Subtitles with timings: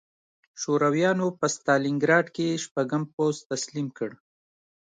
[0.61, 4.11] شورویانو په ستالینګراډ کې شپږم پوځ تسلیم کړ